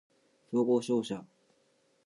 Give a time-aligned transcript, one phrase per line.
[0.51, 1.23] 総合商社